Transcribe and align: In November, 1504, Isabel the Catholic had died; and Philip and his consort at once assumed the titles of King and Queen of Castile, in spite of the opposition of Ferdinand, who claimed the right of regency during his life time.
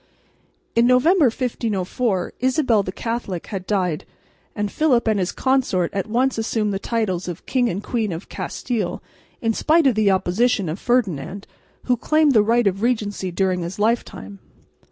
In 0.75 0.87
November, 0.87 1.25
1504, 1.25 2.33
Isabel 2.39 2.81
the 2.81 2.91
Catholic 2.91 3.45
had 3.45 3.67
died; 3.67 4.03
and 4.55 4.71
Philip 4.71 5.07
and 5.07 5.19
his 5.19 5.31
consort 5.31 5.91
at 5.93 6.07
once 6.07 6.39
assumed 6.39 6.73
the 6.73 6.79
titles 6.79 7.27
of 7.27 7.45
King 7.45 7.69
and 7.69 7.83
Queen 7.83 8.11
of 8.11 8.27
Castile, 8.27 9.03
in 9.43 9.53
spite 9.53 9.85
of 9.85 9.93
the 9.93 10.09
opposition 10.09 10.69
of 10.69 10.79
Ferdinand, 10.79 11.45
who 11.83 11.95
claimed 11.97 12.31
the 12.31 12.41
right 12.41 12.65
of 12.65 12.81
regency 12.81 13.29
during 13.29 13.61
his 13.61 13.77
life 13.77 14.03
time. 14.03 14.39